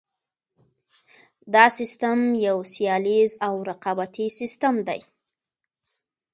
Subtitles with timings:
[1.53, 4.99] دا سیستم یو سیالیز او رقابتي سیستم دی.